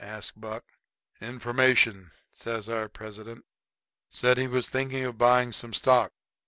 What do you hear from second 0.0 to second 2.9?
asks Buck. "Information," says our